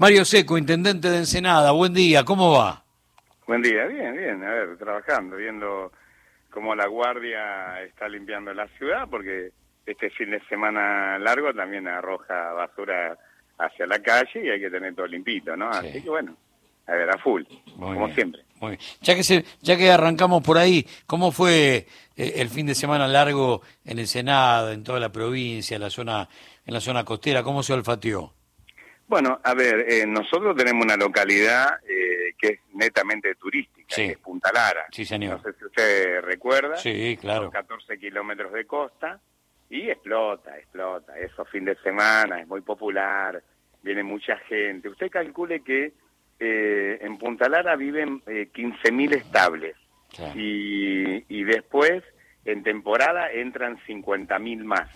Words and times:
Mario 0.00 0.24
Seco, 0.24 0.56
intendente 0.56 1.10
de 1.10 1.18
Ensenada, 1.18 1.72
buen 1.72 1.92
día, 1.92 2.24
¿cómo 2.24 2.52
va? 2.52 2.82
Buen 3.46 3.60
día, 3.60 3.84
bien, 3.84 4.16
bien, 4.16 4.42
a 4.42 4.48
ver, 4.48 4.78
trabajando, 4.78 5.36
viendo 5.36 5.92
cómo 6.48 6.74
la 6.74 6.86
guardia 6.86 7.82
está 7.82 8.08
limpiando 8.08 8.54
la 8.54 8.66
ciudad, 8.78 9.06
porque 9.10 9.50
este 9.84 10.08
fin 10.08 10.30
de 10.30 10.40
semana 10.48 11.18
largo 11.18 11.52
también 11.52 11.86
arroja 11.86 12.54
basura 12.54 13.18
hacia 13.58 13.86
la 13.86 13.98
calle 13.98 14.42
y 14.42 14.48
hay 14.48 14.58
que 14.58 14.70
tener 14.70 14.94
todo 14.94 15.06
limpito, 15.06 15.54
¿no? 15.54 15.68
Así 15.68 16.02
que 16.02 16.08
bueno, 16.08 16.34
a 16.86 16.92
ver, 16.92 17.10
a 17.10 17.18
full, 17.18 17.42
como 17.78 18.08
siempre. 18.14 18.40
Muy 18.58 18.70
bien. 18.70 18.80
Ya 19.02 19.14
que, 19.14 19.22
se, 19.22 19.44
ya 19.60 19.76
que 19.76 19.90
arrancamos 19.90 20.42
por 20.42 20.56
ahí, 20.56 20.86
¿cómo 21.06 21.30
fue 21.30 21.86
eh, 22.16 22.32
el 22.36 22.48
fin 22.48 22.64
de 22.64 22.74
semana 22.74 23.06
largo 23.06 23.60
en 23.84 23.98
Ensenada, 23.98 24.72
en 24.72 24.82
toda 24.82 24.98
la 24.98 25.12
provincia, 25.12 25.74
en 25.74 25.82
la 25.82 25.90
zona, 25.90 26.26
en 26.64 26.72
la 26.72 26.80
zona 26.80 27.04
costera? 27.04 27.42
¿Cómo 27.42 27.62
se 27.62 27.74
olfateó? 27.74 28.32
Bueno, 29.10 29.40
a 29.42 29.54
ver, 29.54 29.86
eh, 29.88 30.06
nosotros 30.06 30.56
tenemos 30.56 30.84
una 30.84 30.96
localidad 30.96 31.80
eh, 31.82 32.32
que 32.38 32.46
es 32.46 32.60
netamente 32.74 33.34
turística, 33.34 33.96
que 33.96 34.12
es 34.12 34.18
Punta 34.18 34.52
Lara. 34.52 34.86
Sí, 34.92 35.04
señor. 35.04 35.38
No 35.38 35.42
sé 35.42 35.58
si 35.58 35.64
usted 35.64 36.20
recuerda. 36.20 36.76
Sí, 36.76 37.18
claro. 37.20 37.50
14 37.50 37.98
kilómetros 37.98 38.52
de 38.52 38.66
costa 38.66 39.18
y 39.68 39.90
explota, 39.90 40.56
explota. 40.56 41.18
Eso 41.18 41.44
fin 41.46 41.64
de 41.64 41.74
semana 41.82 42.40
es 42.40 42.46
muy 42.46 42.60
popular, 42.60 43.42
viene 43.82 44.04
mucha 44.04 44.36
gente. 44.48 44.88
Usted 44.88 45.10
calcule 45.10 45.64
que 45.64 45.92
eh, 46.38 46.98
en 47.00 47.18
Punta 47.18 47.48
Lara 47.48 47.74
viven 47.74 48.22
eh, 48.28 48.48
15.000 48.54 49.16
estables 49.16 49.74
y, 50.36 51.24
y 51.36 51.42
después 51.42 52.04
en 52.44 52.62
temporada 52.62 53.28
entran 53.32 53.76
50.000 53.88 54.62
más. 54.62 54.88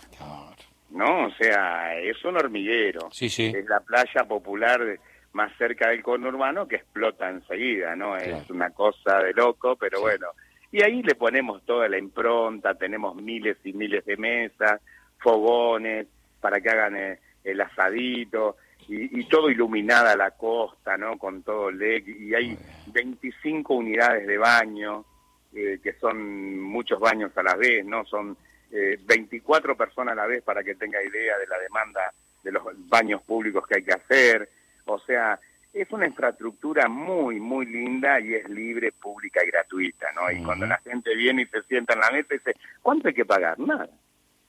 ¿No? 0.91 1.27
O 1.27 1.31
sea, 1.31 1.99
es 1.99 2.23
un 2.23 2.37
hormiguero. 2.37 3.09
Sí, 3.11 3.29
sí. 3.29 3.51
Es 3.55 3.65
la 3.65 3.79
playa 3.79 4.23
popular 4.27 4.99
más 5.33 5.51
cerca 5.57 5.89
del 5.89 6.01
conurbano 6.01 6.67
que 6.67 6.77
explota 6.77 7.29
enseguida, 7.29 7.95
¿no? 7.95 8.15
Es 8.15 8.49
una 8.49 8.69
cosa 8.69 9.19
de 9.19 9.33
loco, 9.33 9.75
pero 9.75 9.99
bueno. 9.99 10.27
Y 10.71 10.81
ahí 10.81 11.01
le 11.03 11.15
ponemos 11.15 11.63
toda 11.65 11.89
la 11.89 11.97
impronta, 11.97 12.73
tenemos 12.75 13.15
miles 13.15 13.57
y 13.63 13.73
miles 13.73 14.05
de 14.05 14.17
mesas, 14.17 14.81
fogones, 15.19 16.07
para 16.39 16.59
que 16.61 16.69
hagan 16.69 16.95
eh, 16.95 17.19
el, 17.43 17.59
asadito, 17.59 18.57
y, 18.87 19.19
y, 19.19 19.27
todo 19.27 19.49
iluminada 19.49 20.15
la 20.15 20.31
costa, 20.31 20.97
¿no? 20.97 21.17
Con 21.17 21.43
todo 21.43 21.71
LED, 21.71 22.07
y 22.07 22.33
hay 22.33 22.57
25 22.93 23.73
unidades 23.73 24.27
de 24.27 24.37
baño, 24.37 25.05
eh, 25.53 25.79
que 25.81 25.93
son 25.93 26.59
muchos 26.61 26.99
baños 26.99 27.31
a 27.37 27.43
la 27.43 27.55
vez, 27.55 27.85
¿no? 27.85 28.05
Son 28.05 28.37
eh, 28.71 28.99
24 29.05 29.75
personas 29.75 30.13
a 30.13 30.15
la 30.15 30.25
vez 30.25 30.43
para 30.43 30.63
que 30.63 30.75
tenga 30.75 31.01
idea 31.01 31.37
de 31.37 31.47
la 31.47 31.59
demanda 31.59 32.13
de 32.43 32.51
los 32.51 32.63
baños 32.89 33.21
públicos 33.23 33.65
que 33.67 33.75
hay 33.75 33.83
que 33.83 33.93
hacer. 33.93 34.49
O 34.85 34.99
sea, 34.99 35.39
es 35.73 35.91
una 35.91 36.07
infraestructura 36.07 36.87
muy, 36.87 37.39
muy 37.39 37.65
linda 37.65 38.19
y 38.19 38.33
es 38.33 38.47
libre, 38.49 38.91
pública 38.93 39.41
y 39.43 39.47
gratuita, 39.47 40.07
¿no? 40.13 40.31
Y 40.31 40.41
cuando 40.41 40.65
la 40.65 40.77
gente 40.77 41.13
viene 41.15 41.41
y 41.41 41.45
se 41.47 41.61
sienta 41.63 41.93
en 41.93 41.99
la 41.99 42.11
mesa 42.11 42.33
y 42.33 42.37
dice, 42.37 42.55
¿cuánto 42.81 43.09
hay 43.09 43.13
que 43.13 43.25
pagar? 43.25 43.59
Nada. 43.59 43.89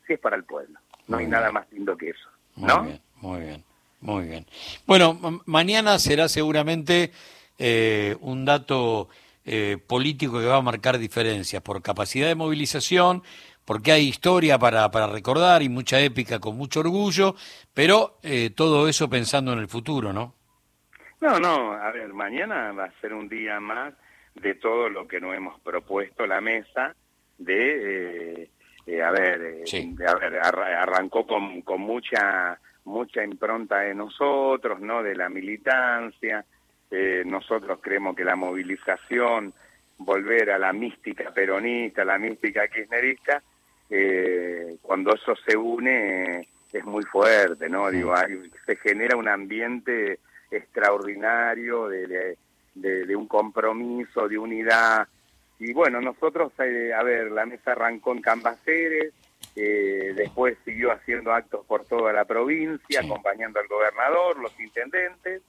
Si 0.07 0.13
es 0.13 0.21
para 0.21 0.37
el 0.37 0.45
pueblo. 0.45 0.79
No 1.09 1.17
hay 1.17 1.27
nada 1.27 1.51
más 1.51 1.67
lindo 1.73 1.97
que 1.97 2.11
eso, 2.11 2.29
¿no? 2.57 2.83
Muy 2.83 2.91
bien, 2.91 3.03
muy 3.21 3.41
bien, 3.41 3.65
muy 4.01 4.27
bien. 4.27 4.47
Bueno, 4.87 5.43
mañana 5.47 5.99
será 5.99 6.29
seguramente 6.29 7.13
eh, 7.59 8.17
un 8.21 8.45
dato 8.45 9.09
eh, 9.45 9.79
político 9.85 10.39
que 10.39 10.47
va 10.47 10.57
a 10.57 10.63
marcar 10.63 10.99
diferencias 10.99 11.63
por 11.63 11.83
capacidad 11.83 12.27
de 12.27 12.35
movilización, 12.35 13.23
porque 13.67 13.93
hay 13.93 14.09
historia 14.09 14.59
para, 14.59 14.91
para 14.91 15.07
recordar 15.07 15.63
y 15.63 15.69
mucha 15.69 16.01
épica 16.01 16.39
con 16.39 16.57
mucho 16.57 16.81
orgullo, 16.81 17.35
pero 17.75 18.19
eh, 18.23 18.51
todo 18.57 18.89
eso 18.89 19.11
pensando 19.11 19.53
en 19.53 19.59
el 19.59 19.69
futuro, 19.69 20.13
¿no? 20.15 20.35
No, 21.21 21.39
no, 21.39 21.73
a 21.73 21.91
ver, 21.91 22.13
mañana 22.15 22.73
va 22.73 22.85
a 22.85 23.01
ser 23.01 23.13
un 23.13 23.29
día 23.29 23.61
más 23.61 23.93
de 24.35 24.55
todo 24.55 24.89
lo 24.89 25.07
que 25.07 25.21
nos 25.21 25.35
hemos 25.35 25.61
propuesto 25.61 26.27
la 26.27 26.41
mesa 26.41 26.95
de, 27.37 28.43
eh, 28.43 28.51
eh, 28.87 29.03
a 29.03 29.11
ver, 29.11 29.65
eh, 29.67 29.95
a 30.07 30.15
ver 30.15 30.37
arrancó 30.39 31.27
con, 31.27 31.61
con 31.63 31.81
mucha 31.81 32.59
mucha 32.87 33.25
impronta 33.25 33.81
de 33.81 33.95
nosotros, 33.95 34.81
¿no? 34.81 35.03
De 35.03 35.15
la 35.15 35.29
militancia. 35.29 36.45
Eh, 36.91 37.25
nosotros 37.27 37.81
creemos 37.83 38.17
que 38.17 38.25
la 38.25 38.37
movilización, 38.37 39.53
volver 39.99 40.53
a 40.53 40.59
la 40.59 40.73
mística 40.73 41.33
peronista, 41.33 42.05
la 42.05 42.19
mística 42.19 42.69
kirchnerista, 42.69 43.43
eh, 43.91 44.77
cuando 44.83 45.15
eso 45.15 45.35
se 45.47 45.57
une 45.57 46.49
es 46.73 46.85
muy 46.85 47.05
fuerte, 47.05 47.69
¿no? 47.69 47.91
Digo, 47.91 48.15
hay, 48.15 48.51
se 48.65 48.77
genera 48.77 49.17
un 49.17 49.29
ambiente 49.29 50.19
extraordinario 50.51 51.89
de, 51.89 52.37
de, 52.75 53.07
de, 53.07 53.17
un 53.17 53.27
compromiso, 53.27 54.29
de 54.29 54.39
unidad. 54.39 55.09
Y 55.59 55.73
bueno, 55.73 56.01
nosotros, 56.01 56.53
eh, 56.59 56.93
a 56.93 57.03
ver, 57.03 57.31
la 57.31 57.47
mesa 57.47 57.73
arrancó 57.73 58.13
en 58.13 58.21
Cambaceres, 58.21 59.15
eh, 59.55 60.13
después 60.15 60.59
siguió 60.65 60.93
haciendo 60.93 61.33
actos 61.33 61.65
por 61.67 61.85
toda 61.87 62.13
la 62.13 62.25
provincia, 62.25 63.01
sí. 63.01 63.07
acompañando 63.07 63.59
al 63.59 63.69
gobernador, 63.69 64.39
los 64.39 64.59
intendentes, 64.61 65.43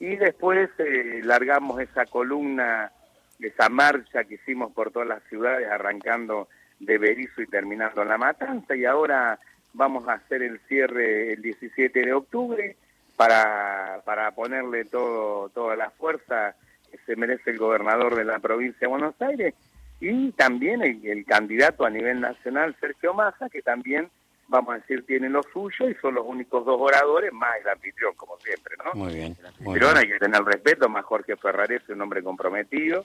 y 0.00 0.16
después 0.16 0.70
eh, 0.78 1.20
largamos 1.22 1.80
esa 1.80 2.04
columna, 2.06 2.90
esa 3.38 3.68
marcha 3.68 4.24
que 4.24 4.34
hicimos 4.34 4.72
por 4.72 4.90
todas 4.90 5.08
las 5.08 5.22
ciudades, 5.24 5.68
arrancando 5.70 6.48
de 6.80 6.98
Berizo 6.98 7.42
y 7.42 7.46
terminando 7.46 8.02
en 8.02 8.08
La 8.08 8.18
Matanza, 8.18 8.76
y 8.76 8.84
ahora 8.84 9.38
vamos 9.72 10.08
a 10.08 10.14
hacer 10.14 10.42
el 10.42 10.60
cierre 10.68 11.32
el 11.32 11.42
17 11.42 12.00
de 12.00 12.12
octubre 12.12 12.76
para, 13.16 14.00
para 14.04 14.30
ponerle 14.32 14.84
todo, 14.84 15.48
toda 15.50 15.76
la 15.76 15.90
fuerza 15.90 16.54
que 16.90 16.98
se 16.98 17.16
merece 17.16 17.50
el 17.50 17.58
gobernador 17.58 18.14
de 18.14 18.24
la 18.24 18.38
provincia 18.38 18.80
de 18.80 18.86
Buenos 18.86 19.20
Aires 19.20 19.54
y 20.00 20.32
también 20.32 20.82
el, 20.82 21.04
el 21.06 21.24
candidato 21.24 21.84
a 21.84 21.90
nivel 21.90 22.20
nacional, 22.20 22.76
Sergio 22.80 23.14
Massa, 23.14 23.48
que 23.48 23.62
también, 23.62 24.10
vamos 24.48 24.74
a 24.74 24.78
decir, 24.78 25.04
tiene 25.06 25.28
lo 25.28 25.42
suyo 25.44 25.88
y 25.88 25.94
son 25.94 26.14
los 26.14 26.26
únicos 26.26 26.64
dos 26.64 26.80
oradores, 26.80 27.32
más 27.32 27.52
el 27.60 27.68
anfitrión, 27.68 28.14
como 28.14 28.36
siempre, 28.38 28.76
¿no? 28.84 28.92
Muy 28.94 29.14
bien. 29.14 29.36
El 29.38 29.46
anfitrión 29.46 29.96
hay 29.96 30.08
que 30.08 30.18
tener 30.18 30.42
respeto, 30.42 30.88
más 30.88 31.04
Jorge 31.04 31.36
Ferrares, 31.36 31.88
un 31.88 32.02
hombre 32.02 32.22
comprometido, 32.22 33.04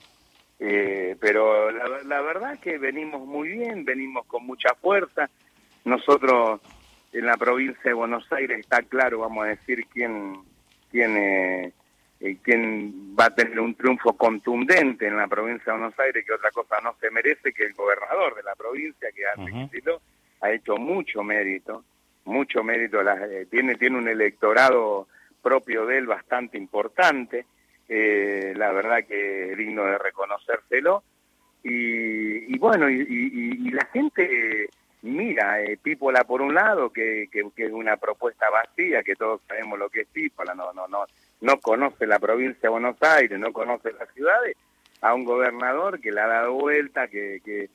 eh, 0.59 1.16
pero 1.20 1.72
la, 1.72 2.03
la 2.03 2.22
verdad 2.22 2.53
es 2.53 2.59
que 2.59 2.78
venimos 2.78 3.25
muy 3.25 3.50
bien, 3.50 3.86
venimos 3.86 4.25
con 4.25 4.46
mucha 4.46 4.74
fuerza. 4.75 5.30
Nosotros 5.86 6.59
en 7.14 7.25
la 7.25 7.38
provincia 7.38 7.81
de 7.84 7.94
Buenos 7.94 8.31
Aires 8.31 8.59
está 8.59 8.81
claro, 8.84 9.20
vamos 9.20 9.46
a 9.46 9.50
decir, 9.50 9.86
quién, 9.92 10.36
quién, 10.92 11.18
eh, 11.18 11.74
quién 12.44 13.16
va 13.20 13.25
a 13.25 13.36
tener 13.36 13.59
un 13.59 13.74
triunfo 13.74 14.14
contundente 14.14 15.08
en 15.08 15.18
la 15.18 15.28
provincia 15.28 15.72
de 15.74 15.80
Buenos 15.80 16.00
Aires, 16.00 16.25
que 16.25 16.34
otra 16.34 16.52
cosa 16.52 16.76
no 16.84 16.96
se 17.00 17.09
merece 17.09 17.53
que 17.53 17.64
el 17.64 17.74
gobernador 17.74 18.36
de 18.36 18.44
la 18.44 18.56
provincia, 18.56 19.09
que 19.12 19.24
uh 19.41 19.46
-huh. 19.46 20.00
ha 20.41 20.52
hecho 20.52 20.78
mucho 20.78 21.24
mérito, 21.24 21.84
mucho 22.26 22.64
mérito, 22.64 23.02
la, 23.02 23.16
eh, 23.26 23.47
tiene, 23.50 23.76
tiene 23.76 23.97
un 23.97 24.08
electorado 24.08 25.08
propio 25.41 25.86
de 25.86 25.97
él 25.97 26.06
bastante 26.06 26.58
importante, 26.58 27.46
eh, 27.89 28.53
la 28.55 28.72
verdad 28.72 29.05
que 29.05 29.55
digno 29.57 29.83
de 29.83 29.97
reconocérselo. 29.97 31.03
Y, 31.63 32.53
y 32.53 32.57
bueno, 32.57 32.89
y, 32.89 33.01
y, 33.01 33.67
y, 33.67 33.72
la 33.72 33.85
gente 33.88 34.69
mira 35.01 35.61
eh, 35.61 35.77
Pípola 35.81 36.23
por 36.23 36.41
un 36.41 36.53
lado, 36.53 36.91
que, 36.91 37.28
que, 37.31 37.51
es 37.57 37.72
una 37.72 37.97
propuesta 37.97 38.49
vacía, 38.49 39.03
que 39.03 39.16
todos 39.16 39.41
sabemos 39.47 39.78
lo 39.78 39.89
que 39.89 40.01
es 40.01 40.07
Pípola, 40.07 40.53
no, 40.53 40.72
no, 40.72 40.88
no, 40.88 41.05
no 41.41 41.59
conoce 41.59 42.07
la 42.07 42.19
provincia 42.19 42.61
de 42.63 42.69
Buenos 42.69 43.01
Aires, 43.01 43.38
no 43.39 43.51
conoce 43.51 43.91
las 43.94 44.09
ciudades, 44.13 44.55
a 45.01 45.13
un 45.13 45.25
gobernador 45.25 45.99
que 45.99 46.11
le 46.11 46.22
ha 46.22 46.28
dado 46.28 46.53
vuelta, 46.53 47.07
que, 47.07 47.41
que, 47.44 47.69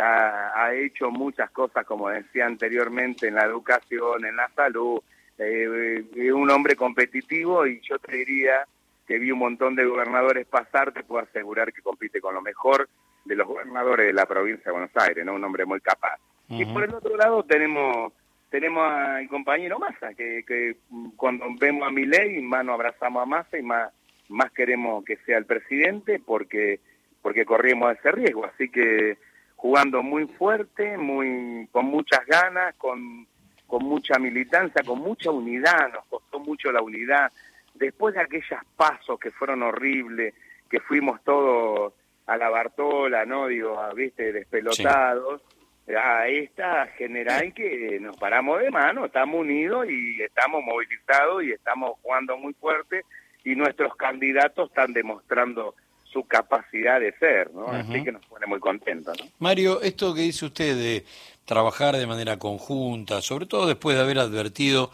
ha, 0.00 0.72
hecho 0.74 1.10
muchas 1.10 1.50
cosas, 1.50 1.84
como 1.84 2.08
decía 2.08 2.46
anteriormente, 2.46 3.28
en 3.28 3.34
la 3.34 3.44
educación, 3.44 4.24
en 4.24 4.34
la 4.36 4.48
salud, 4.56 5.00
eh, 5.36 6.02
eh, 6.16 6.32
un 6.32 6.50
hombre 6.50 6.76
competitivo 6.76 7.66
y 7.66 7.80
yo 7.82 7.98
te 7.98 8.16
diría 8.16 8.66
que 9.06 9.18
vi 9.18 9.30
un 9.30 9.38
montón 9.38 9.76
de 9.76 9.84
gobernadores 9.84 10.46
pasar, 10.46 10.92
te 10.92 11.04
puedo 11.04 11.24
asegurar 11.24 11.72
que 11.72 11.82
compite 11.82 12.20
con 12.20 12.34
lo 12.34 12.42
mejor 12.42 12.88
de 13.24 13.36
los 13.36 13.46
gobernadores 13.46 14.06
de 14.06 14.12
la 14.12 14.26
provincia 14.26 14.64
de 14.66 14.72
Buenos 14.72 14.96
Aires, 14.96 15.24
¿no? 15.24 15.34
Un 15.34 15.44
hombre 15.44 15.64
muy 15.64 15.80
capaz. 15.80 16.18
Uh 16.48 16.54
-huh. 16.54 16.62
Y 16.62 16.64
por 16.72 16.84
el 16.84 16.94
otro 16.94 17.16
lado 17.16 17.42
tenemos 17.44 18.12
tenemos 18.50 18.90
al 18.90 19.28
compañero 19.28 19.78
Massa, 19.78 20.14
que, 20.14 20.44
que 20.46 20.76
cuando 21.16 21.44
vemos 21.58 21.86
a 21.86 21.90
mi 21.90 22.06
ley, 22.06 22.40
más 22.40 22.64
nos 22.64 22.74
abrazamos 22.74 23.22
a 23.22 23.26
Massa 23.26 23.58
y 23.58 23.62
más, 23.62 23.92
más 24.28 24.50
queremos 24.52 25.04
que 25.04 25.16
sea 25.18 25.38
el 25.38 25.46
presidente 25.46 26.20
porque, 26.24 26.80
porque 27.22 27.44
corrimos 27.44 27.94
ese 27.98 28.12
riesgo. 28.12 28.46
Así 28.46 28.68
que 28.68 29.18
jugando 29.56 30.02
muy 30.02 30.26
fuerte, 30.26 30.96
muy 30.96 31.68
con 31.72 31.86
muchas 31.86 32.24
ganas, 32.26 32.74
con, 32.76 33.26
con 33.66 33.84
mucha 33.84 34.18
militancia, 34.18 34.82
con 34.84 35.00
mucha 35.00 35.30
unidad, 35.30 35.92
nos 35.92 36.06
costó 36.06 36.38
mucho 36.38 36.70
la 36.70 36.82
unidad 36.82 37.32
después 37.78 38.14
de 38.14 38.20
aquellos 38.20 38.60
pasos 38.76 39.18
que 39.18 39.30
fueron 39.30 39.62
horribles, 39.62 40.34
que 40.68 40.80
fuimos 40.80 41.22
todos 41.24 41.92
a 42.26 42.36
la 42.36 42.48
Bartola, 42.48 43.24
¿no? 43.24 43.46
Digo, 43.46 43.78
viste, 43.94 44.32
despelotados, 44.32 45.40
sí. 45.86 45.94
a 45.94 46.26
esta 46.28 46.86
general 46.98 47.54
que 47.54 47.98
nos 48.00 48.16
paramos 48.16 48.60
de 48.60 48.70
mano, 48.70 49.06
estamos 49.06 49.40
unidos 49.40 49.86
y 49.88 50.20
estamos 50.22 50.62
movilizados 50.64 51.44
y 51.44 51.52
estamos 51.52 51.92
jugando 52.02 52.36
muy 52.36 52.52
fuerte 52.54 53.02
y 53.44 53.54
nuestros 53.54 53.94
candidatos 53.94 54.68
están 54.70 54.92
demostrando 54.92 55.74
su 56.02 56.24
capacidad 56.24 56.98
de 56.98 57.12
ser, 57.18 57.52
¿no? 57.52 57.68
Así 57.68 58.02
que 58.02 58.10
nos 58.10 58.24
pone 58.26 58.46
muy 58.46 58.58
contentos, 58.58 59.16
¿no? 59.22 59.30
Mario, 59.38 59.82
esto 59.82 60.14
que 60.14 60.22
dice 60.22 60.46
usted 60.46 60.74
de 60.76 61.04
trabajar 61.44 61.96
de 61.96 62.06
manera 62.06 62.38
conjunta, 62.38 63.20
sobre 63.22 63.46
todo 63.46 63.66
después 63.66 63.96
de 63.96 64.02
haber 64.02 64.18
advertido 64.18 64.90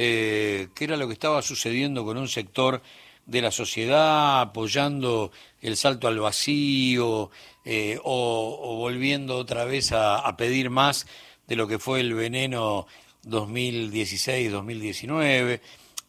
eh, 0.00 0.68
qué 0.76 0.84
era 0.84 0.96
lo 0.96 1.08
que 1.08 1.14
estaba 1.14 1.42
sucediendo 1.42 2.04
con 2.04 2.18
un 2.18 2.28
sector 2.28 2.82
de 3.26 3.42
la 3.42 3.50
sociedad 3.50 4.40
apoyando 4.40 5.32
el 5.60 5.76
salto 5.76 6.06
al 6.06 6.20
vacío 6.20 7.32
eh, 7.64 7.98
o, 8.04 8.76
volviendo 8.76 9.36
otra 9.36 9.64
vez 9.64 9.90
a, 9.90 10.36
pedir 10.36 10.70
más 10.70 11.08
de 11.48 11.56
lo 11.56 11.66
que 11.66 11.80
fue 11.80 11.98
el 11.98 12.14
veneno 12.14 12.86
2016-2019. 13.24 15.60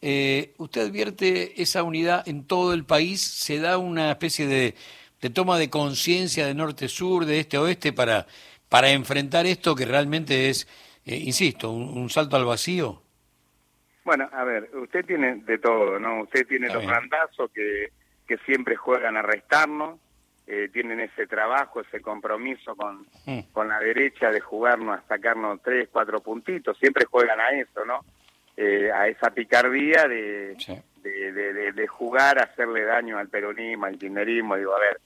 Eh, 0.03 0.53
¿Usted 0.59 0.81
advierte 0.81 1.59
esa 1.59 1.81
unidad 1.81 2.29
en 2.29 2.43
todo 2.43 2.75
el 2.75 2.85
país? 2.85 3.21
¿Se 3.21 3.57
da 3.57 3.79
una 3.79 4.11
especie 4.11 4.45
de, 4.45 4.75
toma 5.31 5.57
de 5.57 5.71
conciencia 5.71 6.45
de 6.45 6.53
norte-sur, 6.53 7.25
de 7.25 7.39
este-oeste 7.39 7.91
para, 7.91 8.27
para 8.69 8.91
enfrentar 8.91 9.47
esto 9.47 9.73
que 9.73 9.85
realmente 9.85 10.51
es, 10.51 10.67
eh, 11.05 11.17
insisto, 11.17 11.71
un 11.71 12.11
salto 12.11 12.35
al 12.35 12.45
vacío? 12.45 13.01
Bueno, 14.09 14.27
a 14.33 14.43
ver, 14.43 14.71
usted 14.73 15.05
tiene 15.05 15.35
de 15.35 15.59
todo, 15.59 15.99
¿no? 15.99 16.23
Usted 16.23 16.47
tiene 16.47 16.67
los 16.73 16.83
randazos 16.83 17.51
que, 17.51 17.89
que 18.27 18.37
siempre 18.39 18.75
juegan 18.75 19.15
a 19.17 19.21
restarnos, 19.21 19.99
eh, 20.47 20.67
tienen 20.73 20.99
ese 20.99 21.27
trabajo, 21.27 21.81
ese 21.81 22.01
compromiso 22.01 22.75
con, 22.75 23.05
mm. 23.27 23.51
con 23.51 23.67
la 23.67 23.79
derecha 23.79 24.31
de 24.31 24.39
jugarnos 24.39 24.97
a 24.97 25.07
sacarnos 25.07 25.61
tres, 25.61 25.89
cuatro 25.91 26.21
puntitos, 26.21 26.75
siempre 26.79 27.05
juegan 27.05 27.39
a 27.39 27.51
eso, 27.51 27.85
¿no? 27.85 27.99
Eh, 28.57 28.91
a 28.91 29.07
esa 29.07 29.29
picardía 29.29 30.07
de, 30.07 30.57
de, 31.03 31.71
de, 31.71 31.87
jugar 31.87 32.39
hacerle 32.39 32.85
daño 32.85 33.19
al 33.19 33.29
peronismo, 33.29 33.85
al 33.85 33.99
kirchnerismo, 33.99 34.55
digo, 34.55 34.75
a 34.75 34.79
ver, 34.79 34.99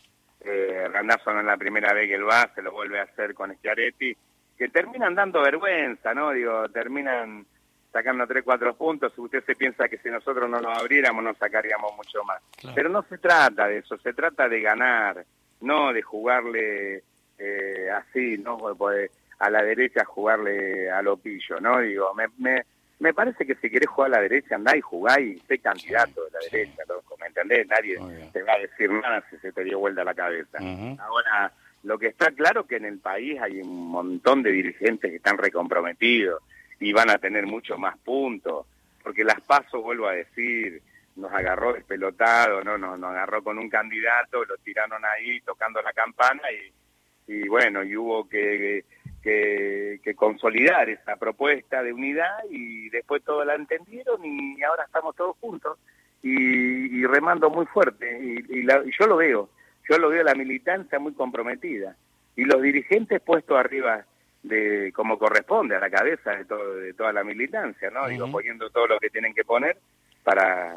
eh, 0.46 0.88
Randazo 0.88 1.34
no 1.34 1.42
es 1.42 1.46
la 1.46 1.58
primera 1.58 1.92
vez 1.92 2.08
que 2.08 2.16
él 2.16 2.26
va, 2.26 2.50
se 2.56 2.62
lo 2.62 2.72
vuelve 2.72 3.02
a 3.02 3.04
hacer 3.04 3.34
con 3.34 3.54
Schiaretti, 3.54 4.16
que 4.58 4.70
terminan 4.70 5.14
dando 5.14 5.42
vergüenza, 5.42 6.14
¿no? 6.14 6.32
Digo, 6.32 6.70
terminan 6.70 7.46
sacando 7.94 8.26
3, 8.26 8.44
4 8.44 8.76
puntos, 8.76 9.18
usted 9.18 9.44
se 9.46 9.56
piensa 9.56 9.88
que 9.88 10.00
si 10.00 10.10
nosotros 10.10 10.50
no 10.50 10.60
nos 10.60 10.78
abriéramos 10.78 11.24
nos 11.24 11.38
sacaríamos 11.38 11.96
mucho 11.96 12.24
más. 12.24 12.42
Pero 12.74 12.90
no 12.90 13.04
se 13.04 13.20
trata 13.20 13.68
de 13.68 13.78
eso, 13.78 13.98
se 14.00 14.14
trata 14.14 14.50
de 14.50 14.62
ganar, 14.62 15.24
no 15.62 15.94
de 15.94 16.02
jugarle 16.02 17.04
eh, 17.38 17.90
así, 17.96 18.40
no 18.40 18.58
pues, 18.76 19.12
a 19.38 19.50
la 19.52 19.62
derecha 19.62 20.04
jugarle 20.06 20.90
a 20.90 21.04
lo 21.04 21.18
pillo, 21.18 21.60
¿no? 21.60 21.80
Digo, 21.80 22.14
me, 22.16 22.26
me, 22.40 22.64
me 23.00 23.14
parece 23.14 23.46
que 23.46 23.56
si 23.56 23.70
querés 23.70 23.90
jugar 23.90 24.12
a 24.12 24.16
la 24.16 24.22
derecha, 24.22 24.56
andá 24.56 24.76
y 24.76 24.82
jugá 24.82 25.20
y 25.20 25.38
sé 25.48 25.60
candidato 25.60 26.26
de 26.26 26.32
la 26.32 26.40
derecha, 26.52 26.84
¿me 27.20 27.28
entendés? 27.28 27.68
Nadie 27.68 27.98
te 28.32 28.42
va 28.42 28.54
a 28.54 28.60
decir 28.60 28.90
nada 28.90 29.24
si 29.30 29.38
se 29.38 29.52
te 29.52 29.64
dio 29.64 29.78
vuelta 29.78 30.04
la 30.04 30.16
cabeza. 30.16 30.58
Ahora, 30.58 31.52
lo 31.84 32.00
que 32.00 32.08
está 32.08 32.32
claro 32.32 32.66
que 32.66 32.78
en 32.78 32.86
el 32.86 32.98
país 32.98 33.40
hay 33.40 33.62
un 33.62 33.88
montón 33.92 34.42
de 34.42 34.52
dirigentes 34.52 35.12
que 35.12 35.18
están 35.18 35.38
recomprometidos, 35.38 36.42
y 36.80 36.92
van 36.94 37.10
a 37.10 37.18
tener 37.18 37.46
mucho 37.46 37.78
más 37.78 37.98
puntos, 38.00 38.66
porque 39.04 39.24
las 39.24 39.42
pasos, 39.42 39.82
vuelvo 39.82 40.08
a 40.08 40.14
decir, 40.14 40.82
nos 41.16 41.32
agarró 41.32 41.74
despelotado, 41.74 42.64
no, 42.64 42.78
nos, 42.78 43.04
agarró 43.04 43.44
con 43.44 43.58
un 43.58 43.70
candidato, 43.70 44.44
lo 44.46 44.58
tiraron 44.58 45.04
ahí 45.06 45.40
tocando 45.42 45.82
la 45.82 45.94
campana 45.94 46.42
y, 46.52 47.34
y 47.34 47.48
bueno, 47.48 47.84
y 47.84 47.96
hubo 47.96 48.28
que, 48.28 48.86
que, 49.22 50.00
que, 50.04 50.16
consolidar 50.16 50.90
esa 50.90 51.16
propuesta 51.18 51.84
de 51.84 51.94
unidad 51.94 52.40
y 52.50 52.90
después 52.90 53.24
todos 53.24 53.46
la 53.46 53.56
entendieron 53.56 54.26
y 54.26 54.62
ahora 54.64 54.84
estamos 54.86 55.16
todos 55.16 55.38
juntos 55.38 55.78
y, 56.22 57.00
y 57.00 57.06
remando 57.06 57.50
muy 57.50 57.66
fuerte. 57.68 58.20
Y, 58.22 58.60
y, 58.60 58.62
y 58.62 58.92
yo 58.98 59.08
lo 59.08 59.18
veo, 59.18 59.50
yo 59.90 59.98
lo 59.98 60.10
veo 60.10 60.24
la 60.24 60.36
militancia 60.36 60.98
muy 61.00 61.14
comprometida 61.14 61.96
y 62.36 62.46
los 62.46 62.62
dirigentes 62.62 63.22
puestos 63.22 63.58
arriba 63.58 64.06
de 64.44 64.92
como 64.94 65.18
corresponde 65.18 65.76
a 65.76 65.80
la 65.80 65.90
cabeza 65.90 66.32
de, 66.32 66.46
todo, 66.46 66.76
de 66.76 66.94
toda 66.94 67.14
la 67.14 67.24
militancia, 67.24 67.90
¿no? 67.90 68.08
Digo, 68.08 68.30
poniendo 68.30 68.70
todo 68.70 68.88
lo 68.88 69.00
que 69.00 69.10
tienen 69.10 69.34
que 69.34 69.46
poner 69.46 69.78
para, 70.24 70.76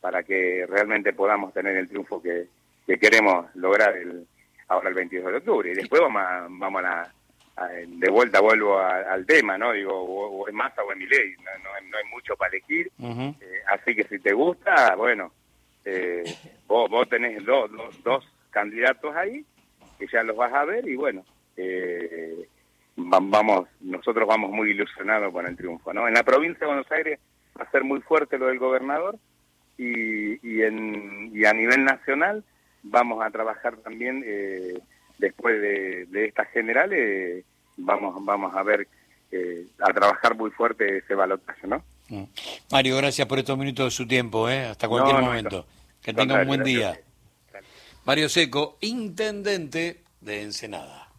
para 0.00 0.22
que 0.22 0.64
realmente 0.68 1.12
podamos 1.12 1.52
tener 1.52 1.76
el 1.76 1.88
triunfo 1.88 2.22
que, 2.22 2.46
que 2.86 2.98
queremos 2.98 3.46
lograr 3.56 3.96
el, 3.96 4.26
ahora 4.68 4.88
el 4.88 4.94
22 4.94 5.32
de 5.32 5.38
octubre. 5.38 5.72
Y 5.72 5.74
después 5.74 6.00
vamos 6.00 6.22
a, 6.22 6.46
vamos 6.48 6.84
a, 6.84 7.12
de 7.86 8.10
vuelta 8.10 8.40
vuelvo 8.40 8.78
al 8.78 9.26
tema, 9.26 9.58
¿no? 9.58 9.72
Digo, 9.72 9.92
o, 9.92 10.48
es 10.48 10.54
Massa 10.54 10.82
o 10.82 10.92
es 10.92 10.98
Milei, 10.98 11.34
no, 11.36 11.88
no, 11.90 11.96
hay 11.98 12.04
mucho 12.10 12.34
para 12.36 12.56
elegir, 12.56 12.90
eh, 12.98 13.60
así 13.68 13.94
que 13.94 14.04
si 14.04 14.18
te 14.18 14.32
gusta, 14.32 14.94
bueno, 14.94 15.32
eh, 15.84 16.24
vos, 16.66 16.88
vos 16.88 17.08
tenés 17.08 17.44
dos, 17.44 17.70
dos, 17.70 18.02
dos 18.02 18.32
candidatos 18.50 19.14
ahí, 19.14 19.44
que 19.98 20.06
ya 20.06 20.22
los 20.22 20.36
vas 20.36 20.52
a 20.54 20.64
ver, 20.64 20.88
y 20.88 20.96
bueno, 20.96 21.22
eh, 21.56 21.89
vamos, 23.10 23.68
nosotros 23.80 24.26
vamos 24.26 24.50
muy 24.50 24.70
ilusionados 24.70 25.32
con 25.32 25.46
el 25.46 25.56
triunfo, 25.56 25.92
¿no? 25.92 26.06
En 26.06 26.14
la 26.14 26.22
provincia 26.22 26.60
de 26.60 26.66
Buenos 26.66 26.90
Aires 26.92 27.18
va 27.58 27.64
a 27.64 27.70
ser 27.70 27.84
muy 27.84 28.00
fuerte 28.00 28.38
lo 28.38 28.46
del 28.46 28.58
gobernador 28.58 29.18
y, 29.76 30.34
y, 30.46 30.62
en, 30.62 31.30
y 31.34 31.44
a 31.44 31.52
nivel 31.52 31.84
nacional 31.84 32.44
vamos 32.82 33.24
a 33.24 33.30
trabajar 33.30 33.76
también 33.78 34.22
eh, 34.24 34.78
después 35.18 35.60
de, 35.60 36.06
de 36.06 36.26
estas 36.26 36.48
generales, 36.50 37.44
vamos, 37.76 38.24
vamos 38.24 38.54
a 38.54 38.62
ver, 38.62 38.86
eh, 39.32 39.66
a 39.80 39.92
trabajar 39.92 40.36
muy 40.36 40.50
fuerte 40.50 40.98
ese 40.98 41.14
balotaje, 41.14 41.66
¿no? 41.66 41.82
Mm. 42.08 42.24
Mario, 42.70 42.96
gracias 42.96 43.26
por 43.26 43.38
estos 43.38 43.58
minutos 43.58 43.86
de 43.86 43.90
su 43.90 44.06
tiempo, 44.06 44.48
¿eh? 44.48 44.66
hasta 44.66 44.88
cualquier 44.88 45.20
momento. 45.20 45.66
que 46.02 46.14
tenga 46.14 46.40
un 46.40 46.46
buen 46.46 46.64
día. 46.64 46.98
Mario 48.04 48.28
Seco, 48.28 48.78
intendente 48.80 50.02
de 50.20 50.42
Ensenada. 50.42 51.09